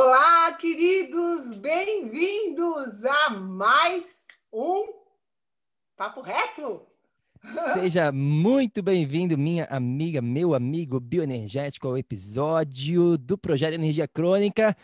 [0.00, 4.86] Olá, queridos, bem-vindos a mais um
[5.96, 6.86] Papo Reto.
[7.74, 14.76] Seja muito bem-vindo, minha amiga, meu amigo bioenergético, ao episódio do Projeto Energia Crônica.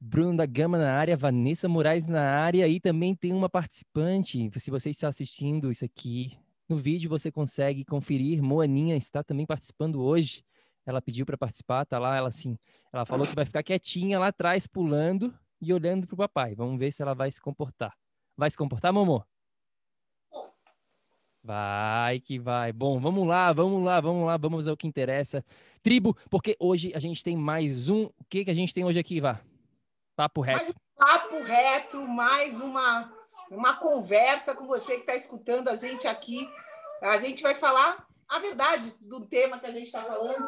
[0.00, 4.48] Bruno da Gama na área, Vanessa Moraes na área e também tem uma participante.
[4.60, 8.40] Se você está assistindo isso aqui no vídeo, você consegue conferir.
[8.40, 10.45] Moaninha está também participando hoje
[10.86, 12.56] ela pediu para participar, tá lá, ela assim,
[12.92, 16.54] ela falou que vai ficar quietinha lá atrás, pulando e olhando pro papai.
[16.54, 17.92] Vamos ver se ela vai se comportar.
[18.36, 19.24] Vai se comportar, Momô?
[21.42, 22.72] Vai que vai.
[22.72, 25.44] Bom, vamos lá, vamos lá, vamos lá, vamos ao que interessa.
[25.82, 28.04] Tribo, porque hoje a gente tem mais um.
[28.04, 29.40] O que, que a gente tem hoje aqui, Vá?
[30.16, 30.58] Papo reto.
[30.58, 33.12] Mais um papo reto, mais uma,
[33.50, 36.48] uma conversa com você que está escutando a gente aqui.
[37.00, 40.46] A gente vai falar a verdade do tema que a gente está falando.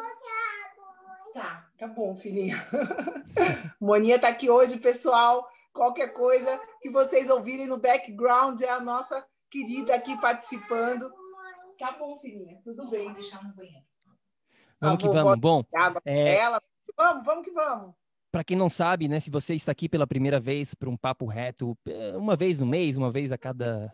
[1.33, 2.55] Tá, tá bom, filhinha.
[3.79, 5.47] Moninha está aqui hoje, pessoal.
[5.71, 11.09] Qualquer coisa que vocês ouvirem no background é a nossa querida aqui participando.
[11.77, 12.59] Tá bom, filhinha.
[12.63, 13.85] Tudo bem, deixar no banheiro.
[14.81, 15.39] Vamos que vamos.
[15.39, 15.63] Bom,
[16.05, 16.35] é...
[16.35, 16.61] ela.
[16.97, 17.93] Vamos, vamos que vamos.
[18.31, 21.25] Para quem não sabe, né, se você está aqui pela primeira vez para um papo
[21.25, 23.91] reto, é, uma vez no mês, uma vez a cada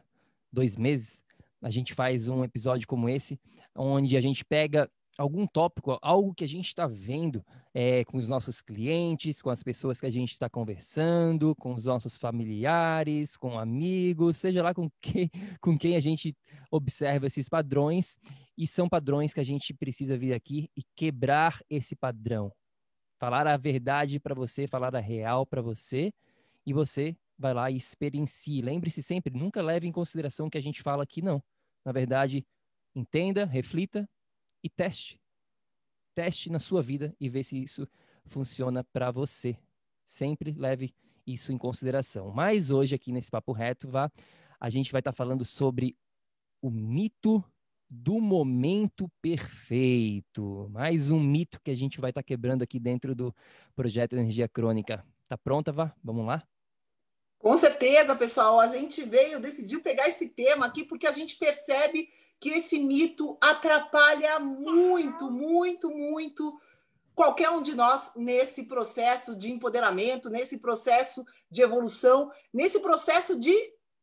[0.52, 1.24] dois meses,
[1.66, 3.40] a gente faz um episódio como esse,
[3.76, 4.88] onde a gente pega
[5.18, 7.44] algum tópico, algo que a gente está vendo
[7.74, 11.86] é, com os nossos clientes, com as pessoas que a gente está conversando, com os
[11.86, 16.38] nossos familiares, com amigos, seja lá com quem, com quem a gente
[16.70, 18.20] observa esses padrões,
[18.56, 22.52] e são padrões que a gente precisa vir aqui e quebrar esse padrão.
[23.20, 26.14] Falar a verdade para você, falar a real para você,
[26.64, 28.62] e você vai lá e experiencie.
[28.62, 31.42] Lembre-se sempre, nunca leve em consideração o que a gente fala aqui, não.
[31.86, 32.46] Na verdade,
[32.96, 34.10] entenda, reflita
[34.64, 35.22] e teste.
[36.16, 37.88] Teste na sua vida e vê se isso
[38.26, 39.58] funciona para você.
[40.06, 40.96] Sempre leve
[41.26, 42.32] isso em consideração.
[42.32, 44.12] Mas hoje, aqui nesse Papo Reto, vá,
[44.60, 45.96] a gente vai estar tá falando sobre
[46.62, 47.44] o mito
[47.90, 50.68] do momento perfeito.
[50.72, 53.36] Mais um mito que a gente vai estar tá quebrando aqui dentro do
[53.76, 55.06] projeto Energia Crônica.
[55.28, 55.96] Tá pronta, Vá?
[56.04, 56.44] Vamos lá?
[57.46, 58.60] Com certeza, pessoal.
[58.60, 63.38] A gente veio, decidiu pegar esse tema aqui porque a gente percebe que esse mito
[63.40, 66.60] atrapalha muito, muito, muito
[67.14, 73.54] qualquer um de nós nesse processo de empoderamento, nesse processo de evolução, nesse processo de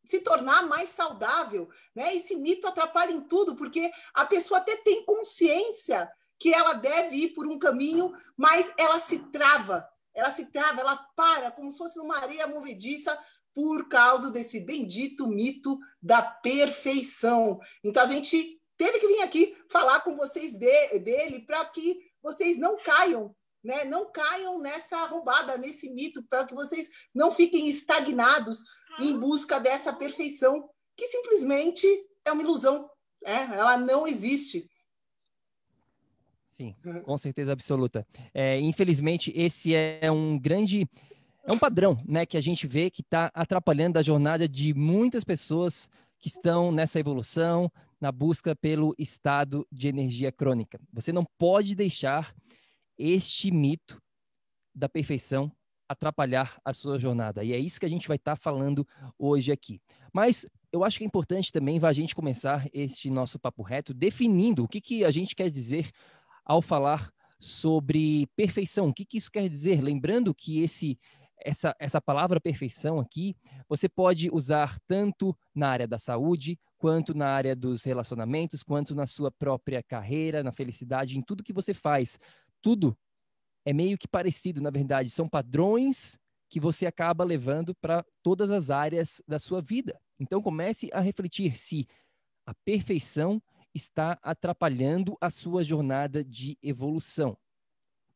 [0.05, 2.15] se tornar mais saudável, né?
[2.15, 7.29] Esse mito atrapalha em tudo, porque a pessoa até tem consciência que ela deve ir
[7.31, 12.01] por um caminho, mas ela se trava, ela se trava, ela para como se fosse
[12.01, 13.19] uma areia movediça
[13.55, 17.61] por causa desse bendito mito da perfeição.
[17.85, 22.57] Então a gente teve que vir aqui falar com vocês de, dele para que vocês
[22.57, 23.85] não caiam, né?
[23.85, 28.65] Não caiam nessa roubada, nesse mito, para que vocês não fiquem estagnados
[28.99, 31.87] em busca dessa perfeição que simplesmente
[32.25, 32.89] é uma ilusão,
[33.23, 33.49] né?
[33.53, 34.69] Ela não existe.
[36.63, 38.07] Sim, com certeza absoluta.
[38.33, 40.89] É, infelizmente, esse é um grande
[41.45, 45.25] é um padrão, né, que a gente vê que está atrapalhando a jornada de muitas
[45.25, 47.71] pessoas que estão nessa evolução,
[48.01, 50.81] na busca pelo estado de energia crônica.
[50.93, 52.33] Você não pode deixar
[52.97, 54.01] este mito
[54.73, 55.51] da perfeição
[55.89, 57.43] atrapalhar a sua jornada.
[57.43, 58.87] E é isso que a gente vai estar tá falando
[59.19, 59.81] hoje aqui.
[60.13, 64.65] Mas eu acho que é importante também a gente começar este nosso papo reto definindo
[64.65, 65.91] o que, que a gente quer dizer
[66.53, 68.89] ao falar sobre perfeição.
[68.89, 69.81] O que, que isso quer dizer?
[69.81, 70.99] Lembrando que esse
[71.45, 73.35] essa, essa palavra perfeição aqui,
[73.69, 79.09] você pode usar tanto na área da saúde, quanto na área dos relacionamentos, quanto na
[79.09, 82.17] sua própria carreira, na felicidade, em tudo que você faz.
[82.61, 82.97] Tudo
[83.65, 86.17] é meio que parecido, na verdade, são padrões
[86.49, 89.99] que você acaba levando para todas as áreas da sua vida.
[90.21, 91.89] Então comece a refletir se
[92.47, 93.43] a perfeição
[93.75, 97.33] está atrapalhando a sua jornada de evolução.
[97.33, 97.37] O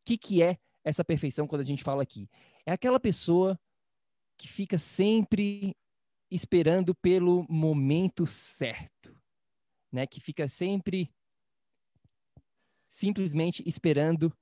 [0.05, 2.29] que, que é essa perfeição quando a gente fala aqui?
[2.64, 3.58] É aquela pessoa
[4.37, 5.75] que fica sempre
[6.31, 9.17] esperando pelo momento certo,
[9.93, 10.06] né?
[10.06, 11.11] Que fica sempre
[12.88, 14.32] simplesmente esperando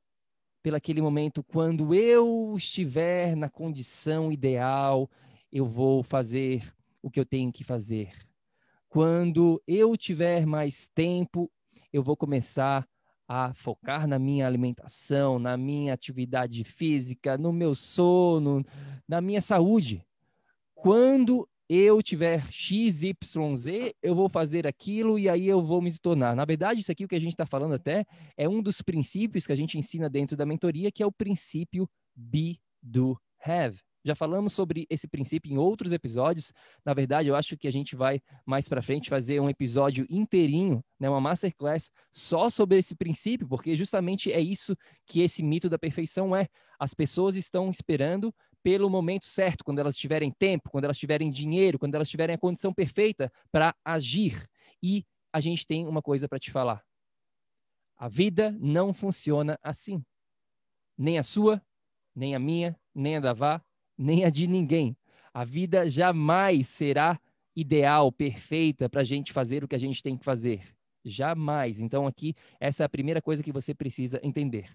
[0.62, 5.10] pelo aquele momento quando eu estiver na condição ideal,
[5.52, 8.12] eu vou fazer o que eu tenho que fazer.
[8.94, 11.50] Quando eu tiver mais tempo,
[11.92, 12.86] eu vou começar
[13.26, 18.64] a focar na minha alimentação, na minha atividade física, no meu sono,
[19.08, 20.06] na minha saúde.
[20.76, 25.90] Quando eu tiver X, Y, Z, eu vou fazer aquilo e aí eu vou me
[25.98, 26.36] tornar.
[26.36, 28.06] Na verdade, isso aqui o que a gente está falando até
[28.36, 31.90] é um dos princípios que a gente ensina dentro da mentoria, que é o princípio
[32.14, 33.76] be, do, have.
[34.04, 36.52] Já falamos sobre esse princípio em outros episódios.
[36.84, 40.84] Na verdade, eu acho que a gente vai mais para frente fazer um episódio inteirinho,
[41.00, 45.78] né, uma masterclass só sobre esse princípio, porque justamente é isso que esse mito da
[45.78, 46.48] perfeição é.
[46.78, 51.78] As pessoas estão esperando pelo momento certo, quando elas tiverem tempo, quando elas tiverem dinheiro,
[51.78, 54.46] quando elas tiverem a condição perfeita para agir.
[54.82, 56.82] E a gente tem uma coisa para te falar.
[57.96, 60.04] A vida não funciona assim.
[60.96, 61.62] Nem a sua,
[62.14, 63.62] nem a minha, nem a da Vá,
[63.96, 64.96] nem a de ninguém.
[65.32, 67.18] A vida jamais será
[67.56, 70.62] ideal, perfeita para a gente fazer o que a gente tem que fazer.
[71.04, 71.80] Jamais.
[71.80, 74.74] Então, aqui, essa é a primeira coisa que você precisa entender.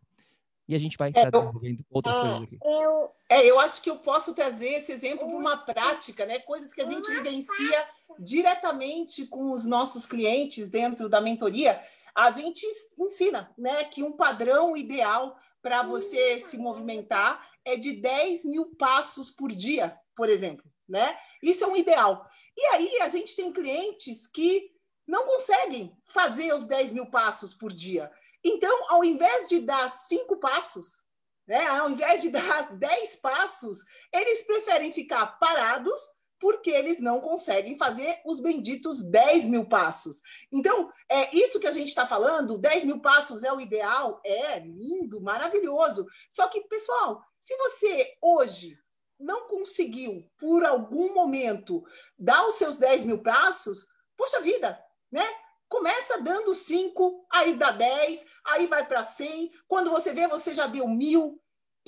[0.68, 2.60] E a gente vai estar é, tá desenvolvendo outras é, coisas aqui.
[2.64, 6.40] Eu, é, eu acho que eu posso trazer esse exemplo de uma prática, né?
[6.40, 7.86] Coisas que a gente vivencia
[8.20, 11.82] diretamente com os nossos clientes dentro da mentoria.
[12.14, 12.66] A gente
[13.00, 19.32] ensina, né, que um padrão ideal para você se movimentar é de 10 mil passos
[19.32, 21.18] por dia, por exemplo, né?
[21.42, 22.28] Isso é um ideal.
[22.58, 24.72] E aí a gente tem clientes que
[25.08, 28.12] não conseguem fazer os 10 mil passos por dia.
[28.44, 31.04] Então, ao invés de dar cinco passos,
[31.48, 33.80] né, ao invés de dar dez passos,
[34.14, 36.00] eles preferem ficar parados
[36.40, 40.22] porque eles não conseguem fazer os benditos 10 mil passos.
[40.50, 44.60] Então, é isso que a gente está falando: 10 mil passos é o ideal, é
[44.60, 46.06] lindo, maravilhoso.
[46.32, 48.78] Só que, pessoal, se você hoje
[49.20, 51.84] não conseguiu, por algum momento,
[52.18, 54.80] dar os seus 10 mil passos, poxa vida,
[55.12, 55.26] né?
[55.68, 59.52] Começa dando 5, aí dá 10, aí vai para 100.
[59.68, 61.40] Quando você vê, você já deu mil.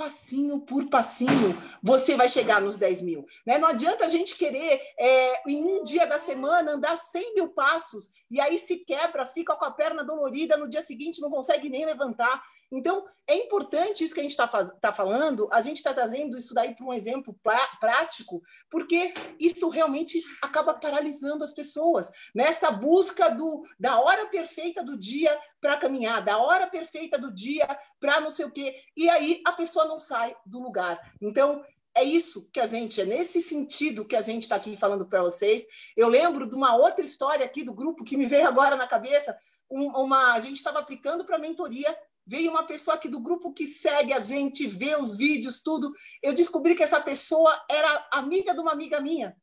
[0.01, 3.23] Passinho por passinho, você vai chegar nos 10 mil.
[3.45, 3.59] Né?
[3.59, 8.09] Não adianta a gente querer, é, em um dia da semana, andar 100 mil passos
[8.27, 11.85] e aí se quebra, fica com a perna dolorida, no dia seguinte não consegue nem
[11.85, 12.41] levantar.
[12.71, 16.53] Então, é importante isso que a gente está tá falando, a gente está trazendo isso
[16.53, 17.37] daí para um exemplo
[17.79, 22.09] prático, porque isso realmente acaba paralisando as pessoas.
[22.33, 27.67] Nessa busca do, da hora perfeita do dia para caminhar, da hora perfeita do dia
[27.99, 28.75] para não sei o quê.
[28.97, 30.99] E aí a pessoa não sai do lugar.
[31.21, 31.63] Então,
[31.95, 35.21] é isso que a gente, é nesse sentido que a gente está aqui falando para
[35.21, 35.65] vocês.
[35.95, 39.37] Eu lembro de uma outra história aqui do grupo que me veio agora na cabeça.
[39.69, 43.65] Um, uma, a gente estava aplicando para mentoria veio uma pessoa aqui do grupo que
[43.65, 45.91] segue a gente, vê os vídeos, tudo.
[46.21, 49.35] Eu descobri que essa pessoa era amiga de uma amiga minha.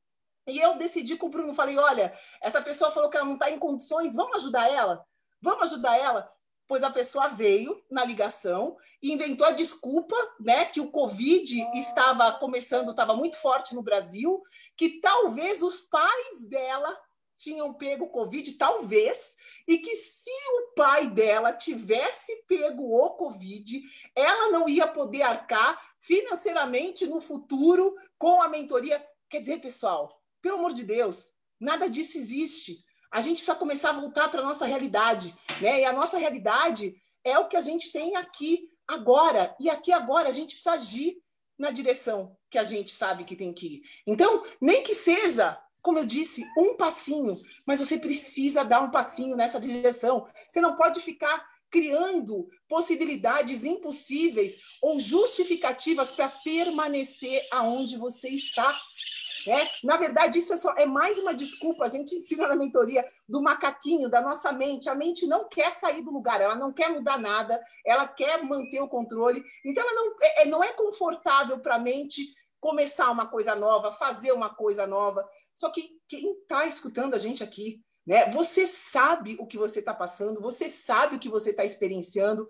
[0.46, 3.50] E eu decidi com o Bruno, falei, olha, essa pessoa falou que ela não está
[3.50, 5.04] em condições, vamos ajudar ela?
[5.40, 6.33] Vamos ajudar ela?
[6.66, 12.30] Pois a pessoa veio na ligação e inventou a desculpa, né, que o Covid estava
[12.33, 14.42] começando, estava muito forte no Brasil,
[14.76, 16.95] que talvez os pais dela
[17.38, 23.80] tinham pego Covid, talvez, e que se o pai dela tivesse pego o Covid,
[24.14, 29.02] ela não ia poder arcar financeiramente no futuro com a mentoria.
[29.30, 32.85] Quer dizer, pessoal, pelo amor de Deus, nada disso existe.
[33.10, 35.80] A gente precisa começar a voltar para a nossa realidade, né?
[35.80, 39.54] E a nossa realidade é o que a gente tem aqui agora.
[39.58, 41.16] E aqui agora a gente precisa agir
[41.58, 43.82] na direção que a gente sabe que tem que ir.
[44.06, 49.36] Então, nem que seja como eu disse, um passinho, mas você precisa dar um passinho
[49.36, 50.26] nessa direção.
[50.50, 58.78] Você não pode ficar criando possibilidades impossíveis ou justificativas para permanecer aonde você está.
[59.49, 61.85] É, na verdade, isso é, só, é mais uma desculpa.
[61.85, 64.88] A gente ensina na mentoria do macaquinho, da nossa mente.
[64.88, 68.81] A mente não quer sair do lugar, ela não quer mudar nada, ela quer manter
[68.81, 69.43] o controle.
[69.64, 72.28] Então, ela não é, é não é confortável para a mente
[72.61, 75.26] começar uma coisa nova, fazer uma coisa nova.
[75.55, 78.31] Só que quem está escutando a gente aqui, né?
[78.31, 82.49] Você sabe o que você está passando, você sabe o que você está experienciando.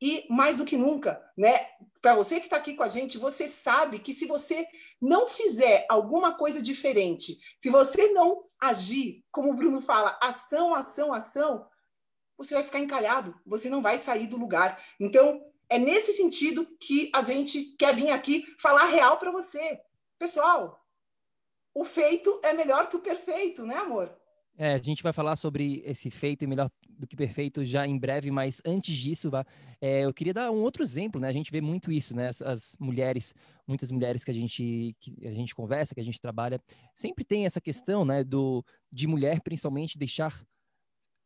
[0.00, 1.52] E mais do que nunca, né?
[2.00, 4.66] Para você que está aqui com a gente, você sabe que se você
[5.00, 11.12] não fizer alguma coisa diferente, se você não agir, como o Bruno fala, ação, ação,
[11.12, 11.66] ação,
[12.38, 14.82] você vai ficar encalhado, você não vai sair do lugar.
[14.98, 19.80] Então, é nesse sentido que a gente quer vir aqui falar real para você.
[20.18, 20.84] Pessoal,
[21.74, 24.19] o feito é melhor que o perfeito, né, amor?
[24.62, 27.98] É, a gente vai falar sobre esse feito e melhor do que perfeito já em
[27.98, 29.30] breve, mas antes disso,
[29.80, 31.28] é, eu queria dar um outro exemplo, né?
[31.28, 32.28] A gente vê muito isso, né?
[32.28, 33.34] As, as, mulheres,
[33.66, 36.60] muitas mulheres que a gente que a gente conversa, que a gente trabalha,
[36.94, 38.22] sempre tem essa questão, né?
[38.22, 38.62] Do
[38.92, 40.46] de mulher, principalmente, deixar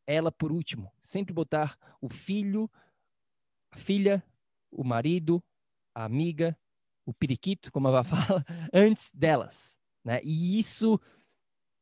[0.07, 2.71] ela por último, sempre botar o filho,
[3.73, 4.23] a filha,
[4.71, 5.43] o marido,
[5.93, 6.57] a amiga,
[7.05, 10.21] o periquito, como a Vá fala, antes delas, né?
[10.23, 11.01] E isso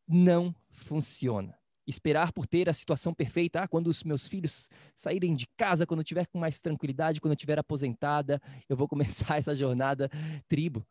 [0.09, 1.57] não funciona.
[1.87, 6.01] Esperar por ter a situação perfeita, ah, quando os meus filhos saírem de casa, quando
[6.01, 10.09] eu tiver com mais tranquilidade, quando eu tiver aposentada, eu vou começar essa jornada
[10.49, 10.87] tribo.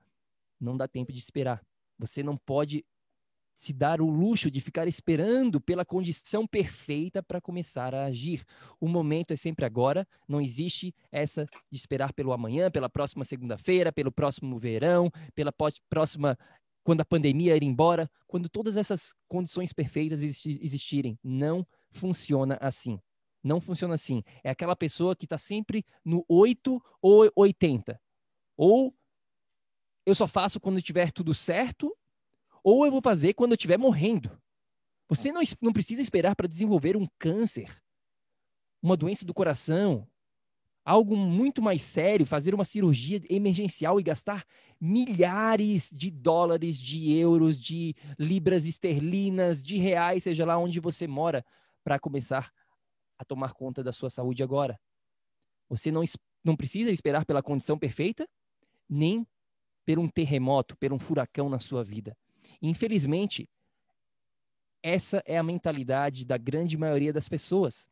[0.59, 1.61] Não dá tempo de esperar.
[1.97, 2.83] Você não pode
[3.61, 8.43] se dar o luxo de ficar esperando pela condição perfeita para começar a agir.
[8.79, 13.91] O momento é sempre agora, não existe essa de esperar pelo amanhã, pela próxima segunda-feira,
[13.91, 15.53] pelo próximo verão, pela
[15.87, 16.35] próxima
[16.83, 21.17] quando a pandemia ir embora, quando todas essas condições perfeitas existirem.
[21.23, 22.99] Não funciona assim.
[23.43, 24.23] Não funciona assim.
[24.43, 27.99] É aquela pessoa que está sempre no 8 ou 80.
[28.55, 28.95] Ou
[30.05, 31.95] eu só faço quando tiver tudo certo,
[32.63, 34.39] ou eu vou fazer quando eu estiver morrendo.
[35.07, 37.81] Você não, não precisa esperar para desenvolver um câncer,
[38.81, 40.07] uma doença do coração,
[40.83, 44.45] algo muito mais sério, fazer uma cirurgia emergencial e gastar
[44.79, 51.45] milhares de dólares, de euros, de libras esterlinas, de reais, seja lá onde você mora,
[51.83, 52.51] para começar
[53.17, 54.79] a tomar conta da sua saúde agora.
[55.69, 56.03] Você não,
[56.43, 58.27] não precisa esperar pela condição perfeita,
[58.89, 59.25] nem
[59.85, 62.17] por um terremoto, por um furacão na sua vida.
[62.61, 63.47] Infelizmente,
[64.83, 67.89] essa é a mentalidade da grande maioria das pessoas.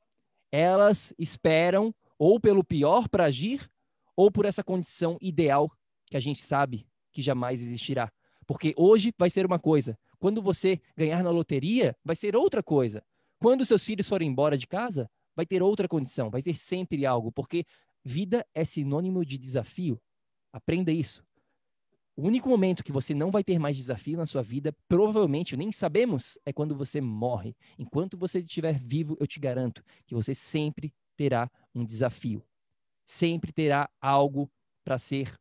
[0.52, 3.68] Elas esperam ou pelo pior para agir,
[4.16, 5.72] ou por essa condição ideal
[6.06, 8.12] que a gente sabe que jamais existirá.
[8.46, 13.02] Porque hoje vai ser uma coisa, quando você ganhar na loteria, vai ser outra coisa.
[13.40, 17.32] Quando seus filhos forem embora de casa, vai ter outra condição, vai ter sempre algo,
[17.32, 17.66] porque
[18.04, 19.98] vida é sinônimo de desafio.
[20.52, 21.24] Aprenda isso.
[22.18, 25.72] O único momento que você não vai ter mais desafio na sua vida, provavelmente, nem
[25.72, 27.56] sabemos, é quando você morre.
[27.78, 32.42] Enquanto você estiver vivo, eu te garanto que você sempre terá um desafio.
[33.06, 34.50] Sempre terá algo
[34.86, 35.34] para ser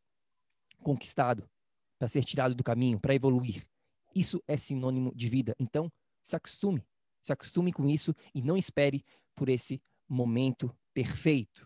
[0.83, 1.49] conquistado,
[1.97, 3.65] para ser tirado do caminho, para evoluir.
[4.13, 5.55] Isso é sinônimo de vida.
[5.57, 5.89] Então,
[6.21, 6.85] se acostume.
[7.21, 11.65] Se acostume com isso e não espere por esse momento perfeito.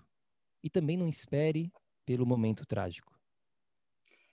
[0.63, 1.71] E também não espere
[2.05, 3.17] pelo momento trágico.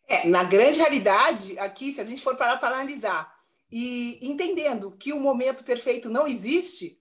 [0.07, 3.35] É, na grande realidade, aqui, se a gente for parar para analisar
[3.73, 7.00] e entendendo que o momento perfeito não existe,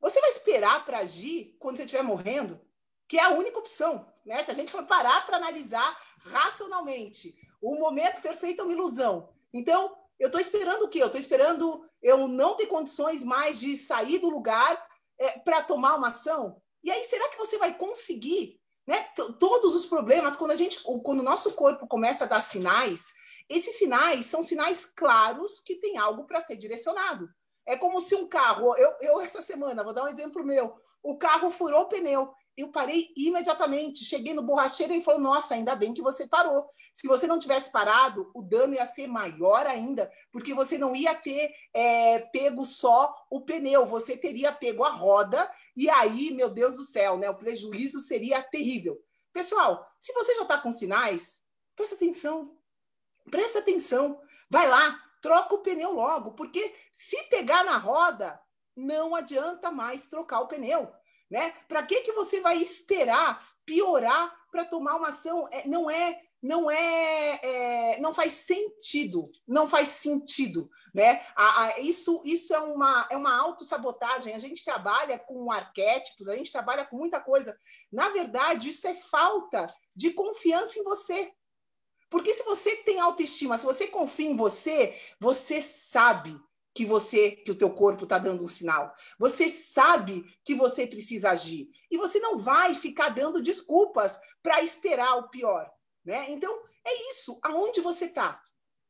[0.00, 2.60] você vai esperar para agir quando você estiver morrendo?
[3.06, 4.10] Que é a única opção.
[4.24, 4.42] Né?
[4.44, 9.28] Se a gente for parar para analisar racionalmente, o momento perfeito é uma ilusão.
[9.52, 11.02] Então, eu estou esperando o quê?
[11.02, 14.82] Eu estou esperando eu não ter condições mais de sair do lugar
[15.18, 16.60] é, para tomar uma ação?
[16.82, 18.58] E aí, será que você vai conseguir?
[18.86, 19.02] Né?
[19.38, 23.12] Todos os problemas, quando a gente, quando o nosso corpo começa a dar sinais,
[23.48, 27.28] esses sinais são sinais claros que tem algo para ser direcionado.
[27.70, 31.16] É como se um carro, eu, eu essa semana, vou dar um exemplo meu, o
[31.16, 32.34] carro furou o pneu.
[32.56, 36.68] Eu parei imediatamente, cheguei no borracheiro e ele falou: Nossa, ainda bem que você parou.
[36.92, 41.14] Se você não tivesse parado, o dano ia ser maior ainda, porque você não ia
[41.14, 46.74] ter é, pego só o pneu, você teria pego a roda, e aí, meu Deus
[46.74, 49.00] do céu, né, o prejuízo seria terrível.
[49.32, 51.40] Pessoal, se você já está com sinais,
[51.76, 52.52] presta atenção.
[53.30, 54.20] Presta atenção.
[54.50, 58.40] Vai lá, troca o pneu logo, porque se pegar na roda,
[58.76, 60.92] não adianta mais trocar o pneu.
[61.30, 61.54] Né?
[61.68, 65.48] Para que, que você vai esperar piorar para tomar uma ação?
[65.52, 71.24] É, não é, não é, é, não faz sentido, não faz sentido, né?
[71.36, 74.34] A, a, isso, isso é uma, é uma autossabotagem.
[74.34, 77.56] A gente trabalha com arquétipos, a gente trabalha com muita coisa.
[77.92, 81.32] Na verdade, isso é falta de confiança em você.
[82.10, 86.36] Porque se você tem autoestima, se você confia em você, você sabe
[86.74, 88.92] que você, que o teu corpo está dando um sinal.
[89.18, 95.16] Você sabe que você precisa agir e você não vai ficar dando desculpas para esperar
[95.16, 95.70] o pior,
[96.04, 96.30] né?
[96.30, 96.52] Então
[96.84, 97.38] é isso.
[97.42, 98.40] Aonde você está?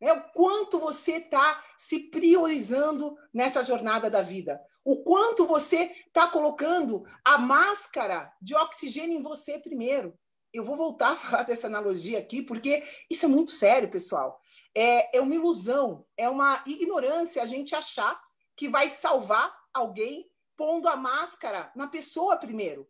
[0.00, 4.60] É o quanto você está se priorizando nessa jornada da vida.
[4.82, 10.18] O quanto você está colocando a máscara de oxigênio em você primeiro.
[10.52, 14.40] Eu vou voltar a falar dessa analogia aqui, porque isso é muito sério, pessoal.
[14.74, 18.20] É, é uma ilusão, é uma ignorância a gente achar
[18.56, 22.86] que vai salvar alguém pondo a máscara na pessoa primeiro.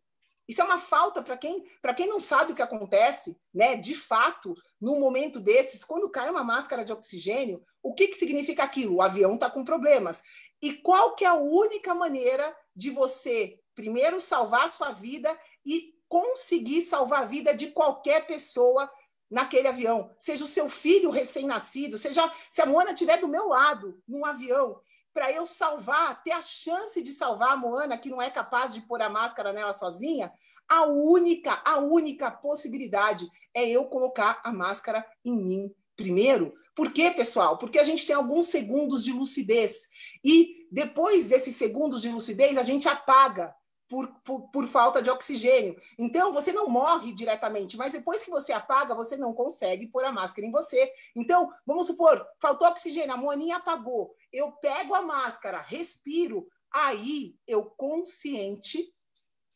[0.51, 3.77] Isso é uma falta para quem, para quem não sabe o que acontece, né?
[3.77, 8.65] De fato, num momento desses, quando cai uma máscara de oxigênio, o que, que significa
[8.65, 8.97] aquilo?
[8.97, 10.25] O avião está com problemas.
[10.61, 15.95] E qual que é a única maneira de você primeiro salvar a sua vida e
[16.11, 18.91] conseguir salvar a vida de qualquer pessoa
[19.31, 20.11] naquele avião?
[20.19, 24.81] Seja o seu filho recém-nascido, seja se a Moana estiver do meu lado num avião
[25.15, 28.81] para eu salvar, ter a chance de salvar a Moana, que não é capaz de
[28.81, 30.33] pôr a máscara nela sozinha,
[30.69, 36.55] a única, a única possibilidade é eu colocar a máscara em mim primeiro.
[36.75, 37.59] Por quê, pessoal?
[37.59, 39.89] Porque a gente tem alguns segundos de lucidez.
[40.25, 43.55] E depois desses segundos de lucidez, a gente apaga
[43.91, 45.77] por, por, por, falta de oxigênio.
[45.99, 50.13] Então, você não morre diretamente, mas depois que você apaga, você não consegue pôr a
[50.13, 50.93] máscara em você.
[51.17, 54.15] Então, vamos supor, faltou oxigênio, a moaninha apagou.
[54.33, 58.95] Eu pego a máscara, respiro, aí eu consciente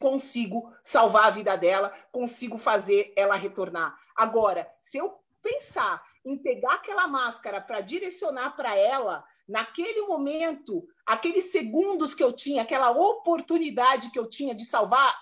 [0.00, 3.97] consigo salvar a vida dela, consigo fazer ela retornar.
[4.17, 11.53] Agora, se eu pensar em pegar aquela máscara para direcionar para ela, naquele momento, aqueles
[11.53, 15.15] segundos que eu tinha, aquela oportunidade que eu tinha de salvar,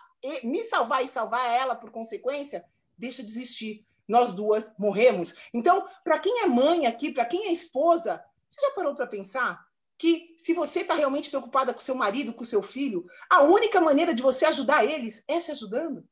[0.43, 2.64] me salvar e salvar ela por consequência,
[2.97, 3.85] deixa de existir.
[4.07, 5.35] Nós duas morremos.
[5.55, 9.64] Então, para quem é mãe aqui, para quem é esposa, você já parou para pensar
[9.97, 14.12] que se você está realmente preocupada com seu marido, com seu filho, a única maneira
[14.12, 16.04] de você ajudar eles é se ajudando?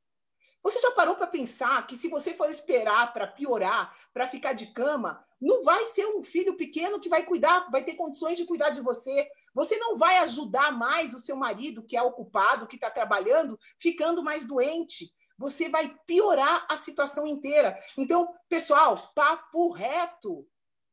[0.62, 4.66] Você já parou para pensar que se você for esperar para piorar, para ficar de
[4.66, 8.70] cama, não vai ser um filho pequeno que vai cuidar, vai ter condições de cuidar
[8.70, 9.27] de você.
[9.55, 14.23] Você não vai ajudar mais o seu marido, que é ocupado, que está trabalhando, ficando
[14.23, 15.11] mais doente.
[15.38, 17.75] Você vai piorar a situação inteira.
[17.96, 20.46] Então, pessoal, papo reto.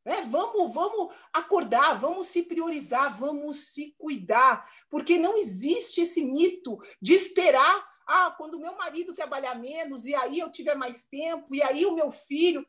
[0.06, 6.78] É, vamos, vamos acordar, vamos se priorizar, vamos se cuidar, porque não existe esse mito
[7.02, 11.62] de esperar ah, quando meu marido trabalhar menos, e aí eu tiver mais tempo, e
[11.62, 12.66] aí o meu filho.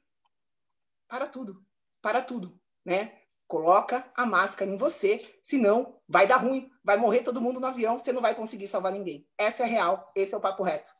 [1.06, 1.64] Para tudo,
[2.02, 3.20] para tudo, né?
[3.46, 7.98] Coloca a máscara em você, senão vai dar ruim, vai morrer todo mundo no avião,
[7.98, 9.26] você não vai conseguir salvar ninguém.
[9.38, 10.90] Essa é real, esse é o papo reto.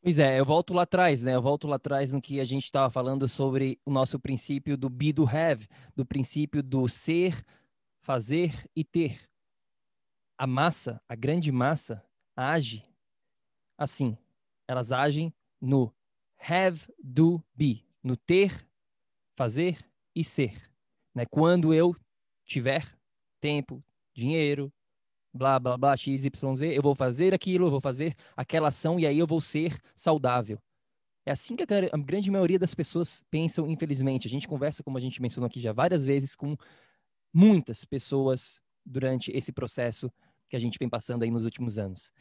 [0.00, 1.34] Pois é, eu volto lá atrás, né?
[1.34, 4.88] Eu volto lá atrás no que a gente estava falando sobre o nosso princípio do
[4.88, 7.44] be do have, do princípio do ser,
[8.00, 9.20] fazer e ter.
[10.36, 12.04] A massa, a grande massa,
[12.36, 12.91] age
[13.82, 14.16] assim.
[14.66, 15.92] Elas agem no
[16.38, 18.66] have, do, be, no ter,
[19.36, 19.78] fazer
[20.14, 20.70] e ser.
[21.14, 21.24] Né?
[21.26, 21.94] Quando eu
[22.44, 22.86] tiver
[23.40, 23.82] tempo,
[24.14, 24.72] dinheiro,
[25.32, 28.98] blá, blá, blá, x, y, z, eu vou fazer aquilo, eu vou fazer aquela ação
[28.98, 30.58] e aí eu vou ser saudável.
[31.24, 34.26] É assim que a grande maioria das pessoas pensam, infelizmente.
[34.26, 36.56] A gente conversa, como a gente mencionou aqui já várias vezes, com
[37.32, 40.12] muitas pessoas durante esse processo
[40.48, 42.12] que a gente vem passando aí nos últimos anos.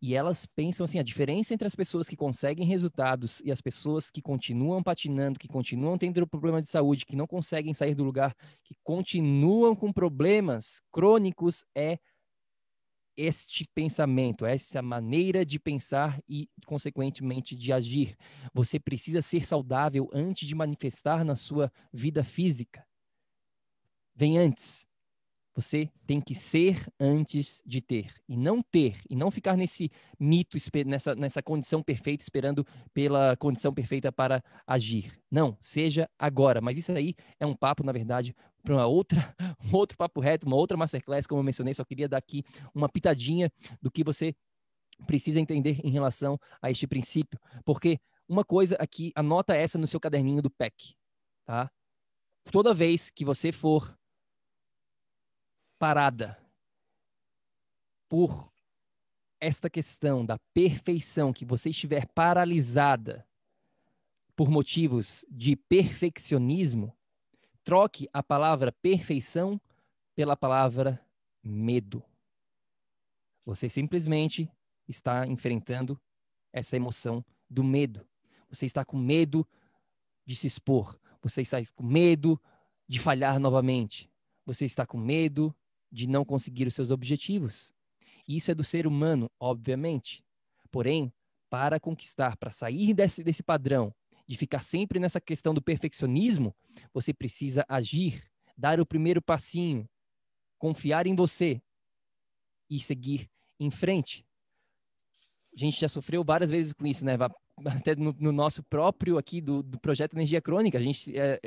[0.00, 4.10] E elas pensam assim, a diferença entre as pessoas que conseguem resultados e as pessoas
[4.10, 8.34] que continuam patinando, que continuam tendo problema de saúde, que não conseguem sair do lugar,
[8.62, 11.98] que continuam com problemas crônicos é
[13.16, 18.16] este pensamento, essa maneira de pensar e, consequentemente, de agir.
[18.54, 22.86] Você precisa ser saudável antes de manifestar na sua vida física.
[24.14, 24.87] Vem antes.
[25.58, 30.56] Você tem que ser antes de ter e não ter e não ficar nesse mito,
[30.86, 35.20] nessa, nessa condição perfeita, esperando pela condição perfeita para agir.
[35.28, 36.60] Não, seja agora.
[36.60, 40.46] Mas isso aí é um papo, na verdade, para uma outra, um outro papo reto,
[40.46, 41.74] uma outra masterclass, como eu mencionei.
[41.74, 43.50] Só queria dar aqui uma pitadinha
[43.82, 44.36] do que você
[45.08, 49.98] precisa entender em relação a este princípio, porque uma coisa aqui, anota essa no seu
[49.98, 50.94] caderninho do PEC,
[51.44, 51.68] tá?
[52.52, 53.97] Toda vez que você for
[55.78, 56.38] parada
[58.08, 58.52] por
[59.40, 63.26] esta questão da perfeição, que você estiver paralisada
[64.34, 66.96] por motivos de perfeccionismo,
[67.62, 69.60] troque a palavra perfeição
[70.14, 71.00] pela palavra
[71.42, 72.02] medo.
[73.44, 74.50] Você simplesmente
[74.88, 76.00] está enfrentando
[76.52, 78.06] essa emoção do medo.
[78.48, 79.46] Você está com medo
[80.24, 80.98] de se expor.
[81.22, 82.40] Você está com medo
[82.86, 84.10] de falhar novamente.
[84.44, 85.54] Você está com medo
[85.90, 87.72] de não conseguir os seus objetivos.
[88.26, 90.22] Isso é do ser humano, obviamente.
[90.70, 91.12] Porém,
[91.48, 93.94] para conquistar, para sair desse, desse padrão,
[94.26, 96.54] de ficar sempre nessa questão do perfeccionismo,
[96.92, 98.22] você precisa agir,
[98.56, 99.88] dar o primeiro passinho,
[100.58, 101.62] confiar em você
[102.68, 104.26] e seguir em frente.
[105.54, 107.16] A gente já sofreu várias vezes com isso, né?
[107.64, 111.40] Até no, no nosso próprio aqui do, do, projeto Energia Crônica, a gente é,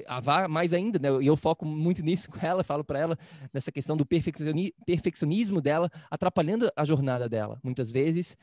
[0.50, 1.10] mais ainda, né?
[1.22, 3.18] E eu foco muito nisso com ela, falo para ela
[3.54, 7.60] nessa questão do perfeccionismo dela, atrapalhando a jornada dela.
[7.64, 8.38] Muitas vezes,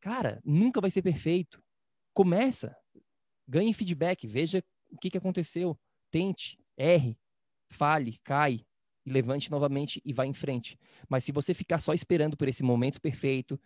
[0.00, 1.62] cara, nunca vai ser perfeito.
[2.12, 2.76] Começa,
[3.46, 5.78] ganhe feedback, veja o que, que aconteceu,
[6.10, 7.18] tente, erre,
[7.68, 8.64] fale, cai
[9.04, 10.78] e levante novamente e vá em frente.
[11.08, 13.58] Mas se você ficar só esperando por esse momento perfeito,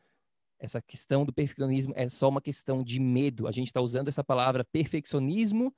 [0.61, 3.49] essa questão do perfeccionismo é só uma questão de medo.
[3.49, 5.75] A gente está usando essa palavra perfeccionismo,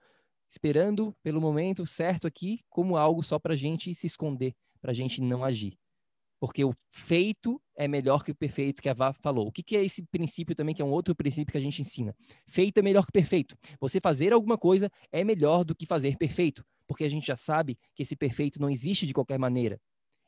[0.48, 4.94] esperando pelo momento certo aqui, como algo só para a gente se esconder, para a
[4.94, 5.78] gente não agir.
[6.40, 9.46] Porque o feito é melhor que o perfeito, que a Vá falou.
[9.46, 11.80] O que, que é esse princípio também, que é um outro princípio que a gente
[11.80, 12.14] ensina?
[12.48, 13.56] Feito é melhor que perfeito.
[13.80, 17.78] Você fazer alguma coisa é melhor do que fazer perfeito, porque a gente já sabe
[17.94, 19.80] que esse perfeito não existe de qualquer maneira.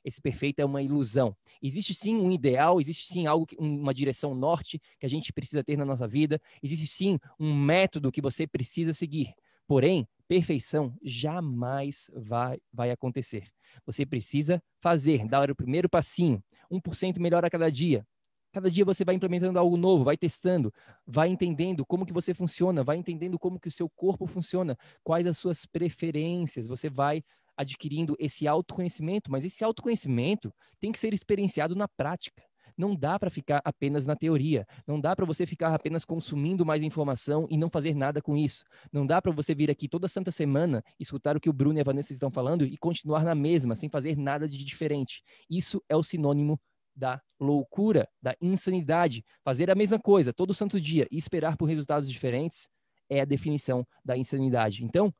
[0.04, 1.34] Esse perfeito é uma ilusão.
[1.62, 5.76] Existe sim um ideal, existe sim algo, uma direção norte que a gente precisa ter
[5.76, 9.34] na nossa vida, existe sim um método que você precisa seguir.
[9.66, 13.48] Porém, perfeição jamais vai, vai acontecer.
[13.86, 18.06] Você precisa fazer, dar o primeiro passinho, 1% melhor a cada dia.
[18.52, 20.72] Cada dia você vai implementando algo novo, vai testando,
[21.04, 25.26] vai entendendo como que você funciona, vai entendendo como que o seu corpo funciona, quais
[25.26, 27.24] as suas preferências, você vai
[27.56, 32.42] adquirindo esse autoconhecimento, mas esse autoconhecimento tem que ser experienciado na prática.
[32.76, 34.66] Não dá para ficar apenas na teoria.
[34.86, 38.64] Não dá para você ficar apenas consumindo mais informação e não fazer nada com isso.
[38.92, 41.80] Não dá para você vir aqui toda santa semana, escutar o que o Bruno e
[41.80, 45.22] a Vanessa estão falando e continuar na mesma, sem fazer nada de diferente.
[45.48, 46.60] Isso é o sinônimo
[46.96, 49.24] da loucura, da insanidade.
[49.44, 52.68] Fazer a mesma coisa todo santo dia e esperar por resultados diferentes
[53.08, 54.84] é a definição da insanidade.
[54.84, 55.12] Então,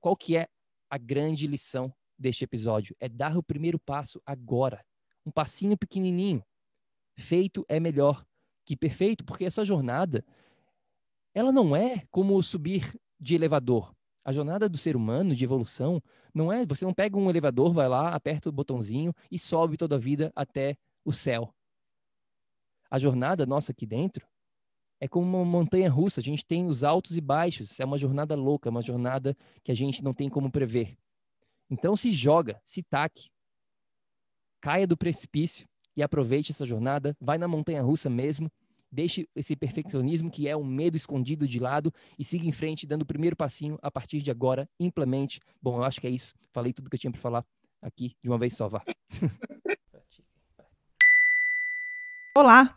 [0.00, 0.48] qual que é
[0.90, 2.94] a grande lição deste episódio?
[3.00, 4.84] É dar o primeiro passo agora.
[5.24, 6.44] Um passinho pequenininho
[7.16, 8.26] feito é melhor
[8.64, 10.24] que perfeito, porque essa jornada
[11.32, 13.94] ela não é como subir de elevador.
[14.24, 16.02] A jornada do ser humano de evolução
[16.34, 19.96] não é, você não pega um elevador, vai lá, aperta o botãozinho e sobe toda
[19.96, 21.54] a vida até o céu.
[22.90, 24.26] A jornada nossa aqui dentro
[25.00, 28.36] é como uma montanha russa, a gente tem os altos e baixos, é uma jornada
[28.36, 29.34] louca, é uma jornada
[29.64, 30.96] que a gente não tem como prever.
[31.70, 33.30] Então se joga, se taque,
[34.60, 38.52] caia do precipício e aproveite essa jornada, vai na montanha russa mesmo,
[38.92, 43.02] deixe esse perfeccionismo que é um medo escondido de lado e siga em frente, dando
[43.02, 45.40] o primeiro passinho a partir de agora, implemente.
[45.62, 46.34] Bom, eu acho que é isso.
[46.52, 47.44] Falei tudo que eu tinha para falar
[47.80, 48.82] aqui de uma vez só, vá.
[52.36, 52.76] Olá,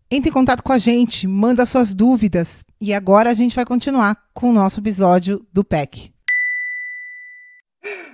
[0.13, 4.27] Entre em contato com a gente, manda suas dúvidas e agora a gente vai continuar
[4.33, 6.13] com o nosso episódio do PEC.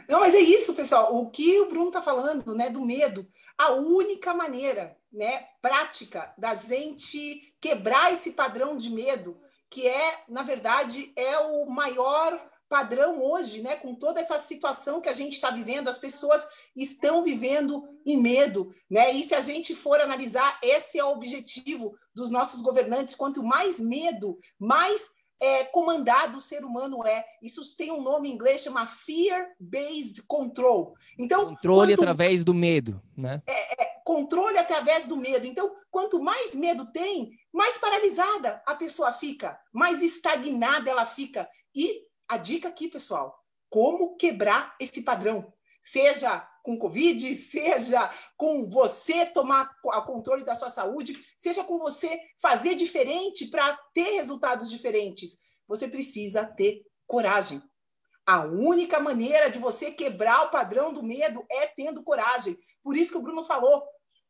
[0.08, 1.16] Não, mas é isso, pessoal.
[1.16, 3.28] O que o Bruno está falando, né, do medo.
[3.58, 9.36] A única maneira né, prática da gente quebrar esse padrão de medo,
[9.68, 15.10] que é, na verdade, é o maior padrão hoje, né, com toda essa situação que
[15.10, 19.12] a gente está vivendo, as pessoas estão vivendo em medo, né?
[19.12, 23.16] E se a gente for analisar, esse é o objetivo dos nossos governantes.
[23.16, 27.26] Quanto mais medo, mais é, comandado o ser humano é.
[27.42, 30.96] Isso tem um nome em inglês, chama Fear-Based Control.
[31.18, 32.02] Então, controle quanto...
[32.02, 33.42] através do medo, né?
[33.46, 35.46] É, é, controle através do medo.
[35.46, 41.48] Então, quanto mais medo tem, mais paralisada a pessoa fica, mais estagnada ela fica.
[41.76, 45.54] E a dica aqui, pessoal, como quebrar esse padrão?
[45.82, 52.20] Seja com Covid, seja com você tomar o controle da sua saúde, seja com você
[52.42, 55.38] fazer diferente para ter resultados diferentes.
[55.68, 57.62] Você precisa ter coragem.
[58.26, 62.58] A única maneira de você quebrar o padrão do medo é tendo coragem.
[62.84, 63.82] Por isso que o Bruno falou: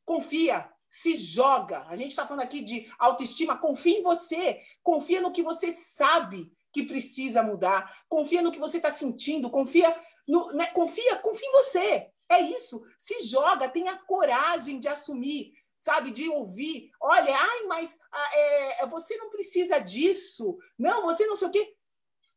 [0.06, 1.86] confia, se joga.
[1.88, 3.58] A gente está falando aqui de autoestima.
[3.58, 8.78] Confia em você, confia no que você sabe que precisa mudar, confia no que você
[8.78, 10.68] está sentindo, confia, no, né?
[10.68, 12.08] confia, confia em você.
[12.30, 12.84] É isso.
[13.00, 16.12] Se joga, tenha coragem de assumir, sabe?
[16.12, 16.92] De ouvir.
[17.02, 20.56] Olha, ai, mas ah, é, você não precisa disso.
[20.78, 21.74] Não, você não sei o quê.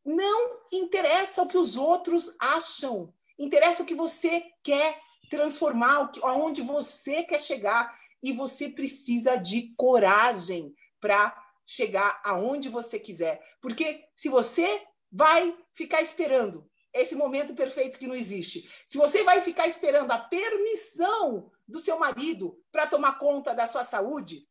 [0.07, 3.13] Não interessa o que os outros acham.
[3.39, 4.99] Interessa o que você quer
[5.29, 7.95] transformar, aonde você quer chegar.
[8.23, 11.37] E você precisa de coragem para
[11.71, 13.41] chegar aonde você quiser.
[13.61, 19.41] Porque se você vai ficar esperando esse momento perfeito que não existe, se você vai
[19.41, 24.49] ficar esperando a permissão do seu marido para tomar conta da sua saúde,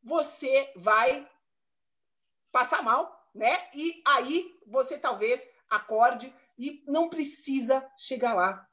[0.00, 1.28] você vai
[2.52, 3.68] passar mal, né?
[3.74, 8.64] E aí você talvez acorde e não precisa chegar lá.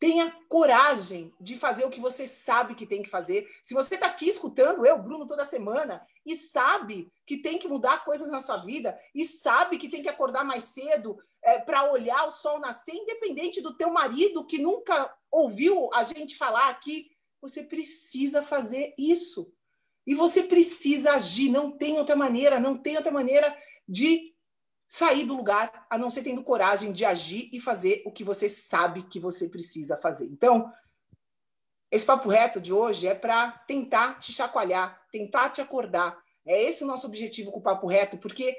[0.00, 3.46] Tenha coragem de fazer o que você sabe que tem que fazer.
[3.62, 8.02] Se você está aqui escutando eu, Bruno, toda semana, e sabe que tem que mudar
[8.02, 12.26] coisas na sua vida, e sabe que tem que acordar mais cedo é, para olhar
[12.26, 17.10] o sol nascer, independente do teu marido que nunca ouviu a gente falar aqui,
[17.42, 19.52] você precisa fazer isso.
[20.06, 23.54] E você precisa agir, não tem outra maneira, não tem outra maneira
[23.86, 24.29] de
[24.90, 28.48] sair do lugar, a não ser tendo coragem de agir e fazer o que você
[28.48, 30.24] sabe que você precisa fazer.
[30.24, 30.70] Então,
[31.92, 36.20] esse papo reto de hoje é para tentar te chacoalhar, tentar te acordar.
[36.44, 38.56] É esse o nosso objetivo com o papo reto, porque,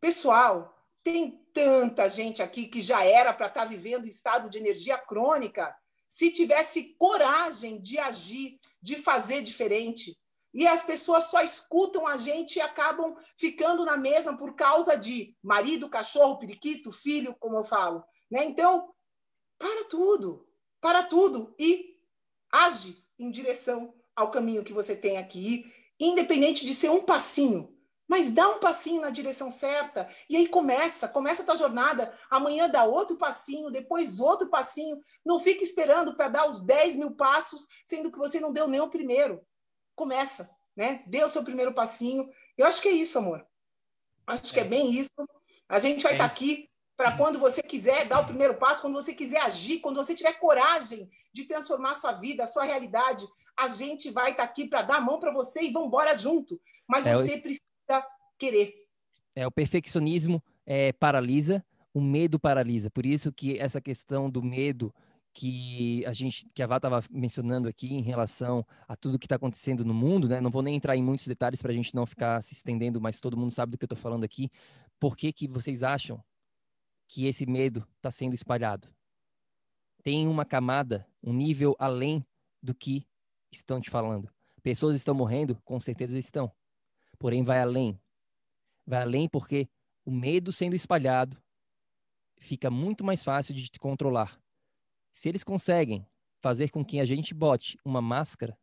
[0.00, 4.96] pessoal, tem tanta gente aqui que já era para estar tá vivendo estado de energia
[4.96, 5.76] crônica,
[6.08, 10.18] se tivesse coragem de agir, de fazer diferente,
[10.52, 15.36] e as pessoas só escutam a gente e acabam ficando na mesma por causa de
[15.42, 18.02] marido, cachorro, periquito, filho, como eu falo.
[18.30, 18.44] Né?
[18.44, 18.88] Então,
[19.58, 20.46] para tudo,
[20.80, 21.98] para tudo e
[22.50, 27.74] age em direção ao caminho que você tem aqui, independente de ser um passinho.
[28.08, 32.16] Mas dá um passinho na direção certa e aí começa, começa a tua jornada.
[32.30, 35.00] Amanhã dá outro passinho, depois outro passinho.
[35.24, 38.80] Não fique esperando para dar os 10 mil passos, sendo que você não deu nem
[38.80, 39.44] o primeiro
[39.96, 41.02] começa, né?
[41.08, 42.28] Dê o seu primeiro passinho.
[42.56, 43.44] Eu acho que é isso, amor.
[44.26, 44.54] Acho é.
[44.54, 45.10] que é bem isso.
[45.68, 48.80] A gente vai é estar tá aqui para quando você quiser dar o primeiro passo,
[48.80, 52.64] quando você quiser agir, quando você tiver coragem de transformar a sua vida, a sua
[52.64, 53.26] realidade,
[53.58, 56.16] a gente vai estar tá aqui para dar a mão para você e vamos embora
[56.16, 56.60] junto.
[56.86, 58.06] Mas é, você precisa
[58.38, 58.74] querer.
[59.34, 62.90] É, o perfeccionismo é, paralisa, o medo paralisa.
[62.90, 64.94] Por isso que essa questão do medo
[65.36, 69.36] que a gente que a Vá estava mencionando aqui em relação a tudo que está
[69.36, 70.40] acontecendo no mundo, né?
[70.40, 73.20] Não vou nem entrar em muitos detalhes para a gente não ficar se estendendo, mas
[73.20, 74.50] todo mundo sabe do que eu estou falando aqui.
[74.98, 76.24] Por que, que vocês acham
[77.06, 78.88] que esse medo está sendo espalhado?
[80.02, 82.24] Tem uma camada, um nível além
[82.62, 83.06] do que
[83.52, 84.32] estão te falando.
[84.62, 86.50] Pessoas estão morrendo, com certeza estão.
[87.18, 88.00] Porém, vai além.
[88.86, 89.68] Vai além porque
[90.02, 91.36] o medo sendo espalhado
[92.38, 94.40] fica muito mais fácil de te controlar
[95.16, 96.06] se eles conseguem
[96.42, 98.54] fazer com que a gente bote uma máscara,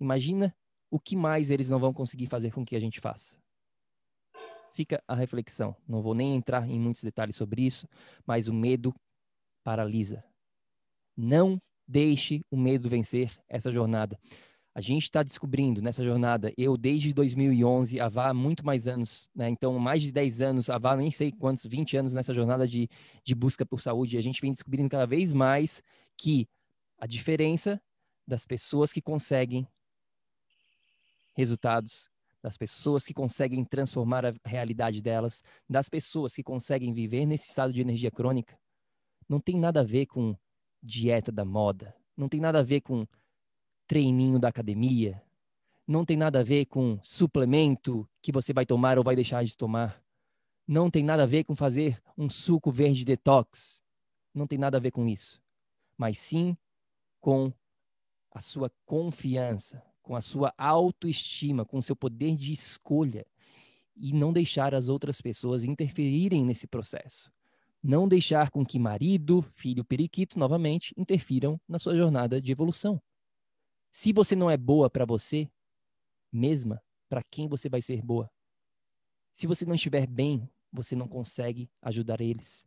[0.00, 0.52] imagina
[0.90, 3.38] o que mais eles não vão conseguir fazer com que a gente faça.
[4.74, 5.76] Fica a reflexão.
[5.86, 7.88] Não vou nem entrar em muitos detalhes sobre isso,
[8.26, 8.92] mas o medo
[9.62, 10.24] paralisa.
[11.16, 14.18] Não deixe o medo vencer essa jornada.
[14.76, 19.30] A gente está descobrindo nessa jornada, eu desde 2011, a Vá há muito mais anos,
[19.34, 19.48] né?
[19.48, 22.86] então mais de 10 anos, a Vá nem sei quantos, 20 anos nessa jornada de,
[23.24, 25.82] de busca por saúde, a gente vem descobrindo cada vez mais
[26.14, 26.46] que
[26.98, 27.80] a diferença
[28.28, 29.66] das pessoas que conseguem
[31.34, 32.10] resultados,
[32.42, 37.72] das pessoas que conseguem transformar a realidade delas, das pessoas que conseguem viver nesse estado
[37.72, 38.58] de energia crônica,
[39.26, 40.36] não tem nada a ver com
[40.82, 43.06] dieta da moda, não tem nada a ver com
[43.86, 45.22] treininho da academia,
[45.86, 49.56] não tem nada a ver com suplemento que você vai tomar ou vai deixar de
[49.56, 50.02] tomar.
[50.66, 53.82] Não tem nada a ver com fazer um suco verde detox.
[54.34, 55.40] Não tem nada a ver com isso.
[55.96, 56.56] Mas sim
[57.20, 57.52] com
[58.32, 63.24] a sua confiança, com a sua autoestima, com o seu poder de escolha
[63.96, 67.32] e não deixar as outras pessoas interferirem nesse processo.
[67.82, 73.00] Não deixar com que marido, filho, periquito, novamente, interfiram na sua jornada de evolução.
[73.98, 75.50] Se você não é boa para você
[76.30, 78.30] mesma, para quem você vai ser boa?
[79.32, 82.66] Se você não estiver bem, você não consegue ajudar eles.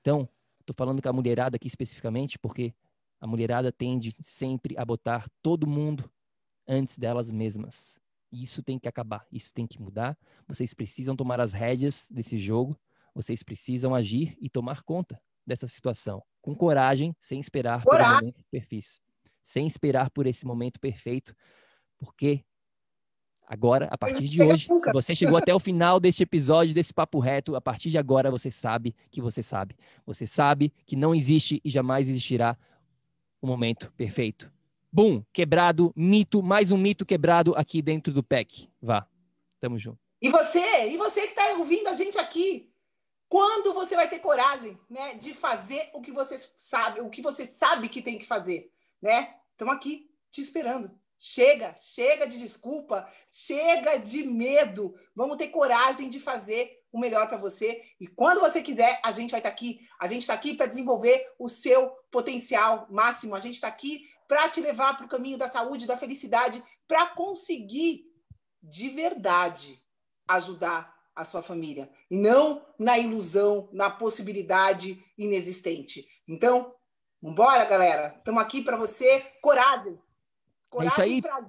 [0.00, 0.28] Então,
[0.58, 2.74] estou falando com a mulherada aqui especificamente porque
[3.20, 6.10] a mulherada tende sempre a botar todo mundo
[6.66, 8.00] antes delas mesmas.
[8.32, 10.18] E isso tem que acabar, isso tem que mudar.
[10.48, 12.76] Vocês precisam tomar as rédeas desse jogo,
[13.14, 18.08] vocês precisam agir e tomar conta dessa situação, com coragem, sem esperar coragem.
[18.08, 19.04] pelo momento perfício
[19.44, 21.36] sem esperar por esse momento perfeito,
[21.98, 22.42] porque
[23.46, 27.54] agora, a partir de hoje, você chegou até o final deste episódio, desse papo reto,
[27.54, 29.76] a partir de agora você sabe que você sabe.
[30.06, 32.56] Você sabe que não existe e jamais existirá
[33.40, 34.50] o momento perfeito.
[34.90, 38.70] Bum, quebrado, mito, mais um mito quebrado aqui dentro do PEC.
[38.80, 39.06] Vá,
[39.60, 39.98] tamo junto.
[40.22, 42.72] E você, e você que está ouvindo a gente aqui,
[43.28, 47.44] quando você vai ter coragem, né, de fazer o que você sabe, o que você
[47.44, 48.72] sabe que tem que fazer,
[49.04, 49.34] né?
[49.52, 50.90] Estamos aqui te esperando.
[51.16, 54.94] Chega, chega de desculpa, chega de medo.
[55.14, 57.82] Vamos ter coragem de fazer o melhor para você.
[58.00, 59.86] E quando você quiser, a gente vai estar tá aqui.
[60.00, 63.34] A gente está aqui para desenvolver o seu potencial máximo.
[63.34, 67.06] A gente está aqui para te levar para o caminho da saúde, da felicidade, para
[67.08, 68.06] conseguir
[68.62, 69.78] de verdade
[70.26, 71.90] ajudar a sua família.
[72.10, 76.08] E não na ilusão, na possibilidade inexistente.
[76.26, 76.74] Então,
[77.24, 78.14] vambora, galera.
[78.18, 79.24] Estamos aqui para você.
[79.40, 79.98] Coragem.
[80.68, 81.22] Coragem é isso aí.
[81.22, 81.42] Pra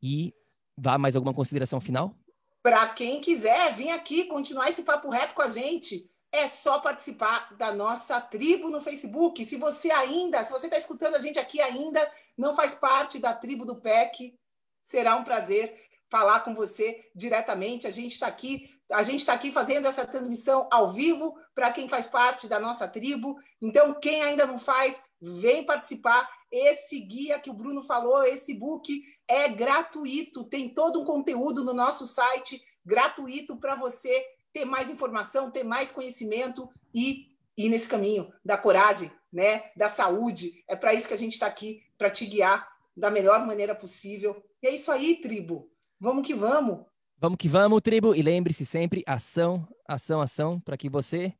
[0.00, 0.32] E
[0.78, 2.14] vá mais alguma consideração final?
[2.62, 7.54] Para quem quiser vir aqui continuar esse papo reto com a gente, é só participar
[7.56, 9.44] da nossa tribo no Facebook.
[9.44, 13.34] Se você ainda, se você está escutando a gente aqui ainda, não faz parte da
[13.34, 14.38] tribo do PEC,
[14.82, 17.86] será um prazer falar com você diretamente.
[17.86, 21.88] A gente está aqui, a gente está aqui fazendo essa transmissão ao vivo para quem
[21.88, 23.36] faz parte da nossa tribo.
[23.60, 26.28] Então, quem ainda não faz, vem participar.
[26.50, 31.72] Esse guia que o Bruno falou, esse book é gratuito, tem todo um conteúdo no
[31.72, 34.24] nosso site gratuito para você
[34.56, 37.26] ter mais informação, ter mais conhecimento e
[37.58, 40.64] ir nesse caminho da coragem, né, da saúde.
[40.66, 42.66] É para isso que a gente está aqui, para te guiar
[42.96, 44.42] da melhor maneira possível.
[44.62, 45.70] E é isso aí, tribo.
[46.00, 46.86] Vamos que vamos.
[47.18, 48.14] Vamos que vamos, tribo.
[48.14, 51.34] E lembre-se sempre, ação, ação, ação, para que você,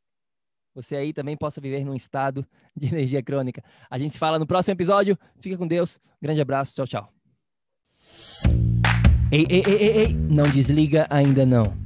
[0.74, 3.64] você aí também possa viver num estado de energia crônica.
[3.88, 5.18] A gente se fala no próximo episódio.
[5.40, 5.98] Fica com Deus.
[6.20, 6.74] Grande abraço.
[6.74, 7.12] Tchau, tchau.
[9.32, 10.14] Ei, ei, ei, ei, ei.
[10.14, 11.85] Não desliga ainda não